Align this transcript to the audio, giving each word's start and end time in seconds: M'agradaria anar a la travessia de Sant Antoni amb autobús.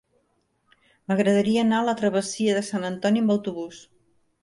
M'agradaria 1.11 1.61
anar 1.65 1.83
a 1.83 1.87
la 1.91 1.95
travessia 2.01 2.59
de 2.59 2.67
Sant 2.73 2.91
Antoni 2.93 3.25
amb 3.27 3.39
autobús. 3.39 3.89